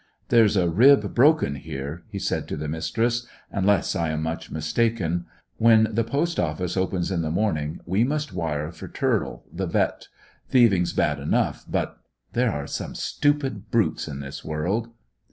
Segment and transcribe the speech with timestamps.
[0.29, 4.49] "There is a rib broken here," he said to the Mistress, "unless I am much
[4.49, 5.27] mistaken.
[5.57, 10.07] When the post office opens in the morning we must wire for Turle, the vet.
[10.49, 11.99] Thieving's bad enough, but
[12.33, 14.87] there are some stupid brutes in this world!"